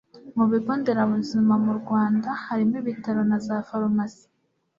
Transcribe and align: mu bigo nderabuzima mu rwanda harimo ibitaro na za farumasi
mu 0.35 0.45
bigo 0.51 0.71
nderabuzima 0.79 1.53
mu 1.65 1.73
rwanda 1.79 2.29
harimo 2.45 2.75
ibitaro 2.81 3.21
na 3.29 3.37
za 3.45 3.55
farumasi 3.67 4.25